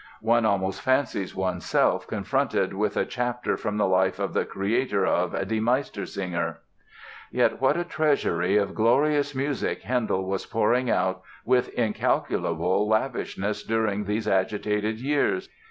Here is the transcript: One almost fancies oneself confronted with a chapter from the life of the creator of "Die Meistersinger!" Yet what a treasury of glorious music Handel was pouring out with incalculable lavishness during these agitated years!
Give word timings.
One 0.23 0.47
almost 0.47 0.81
fancies 0.81 1.35
oneself 1.35 2.07
confronted 2.07 2.73
with 2.73 2.97
a 2.97 3.05
chapter 3.05 3.55
from 3.55 3.77
the 3.77 3.85
life 3.85 4.17
of 4.17 4.33
the 4.33 4.45
creator 4.45 5.05
of 5.05 5.33
"Die 5.33 5.59
Meistersinger!" 5.59 6.57
Yet 7.31 7.61
what 7.61 7.77
a 7.77 7.83
treasury 7.83 8.57
of 8.57 8.73
glorious 8.73 9.35
music 9.35 9.83
Handel 9.83 10.25
was 10.25 10.47
pouring 10.47 10.89
out 10.89 11.21
with 11.45 11.69
incalculable 11.75 12.87
lavishness 12.87 13.61
during 13.61 14.05
these 14.05 14.27
agitated 14.27 14.99
years! 14.99 15.49